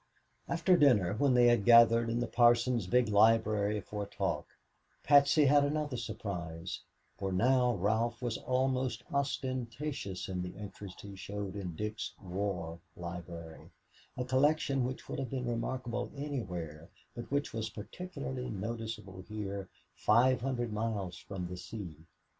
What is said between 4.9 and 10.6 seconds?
Patsy had another surprise, for now Ralph was almost ostentatious in the